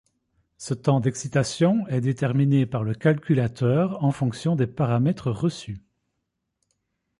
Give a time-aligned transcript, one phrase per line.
[0.57, 5.83] Ce temps d'excitation est déterminé par le calculateur en fonction des paramètres reçus.